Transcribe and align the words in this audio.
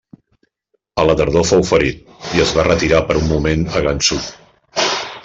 A 1.01 1.05
la 1.09 1.15
tardor 1.19 1.45
fou 1.49 1.61
ferit 1.71 2.31
i 2.39 2.43
es 2.45 2.53
va 2.61 2.65
retirar 2.71 3.03
per 3.11 3.19
un 3.21 3.29
moment 3.33 3.67
a 3.81 3.85
Gansu. 3.89 4.19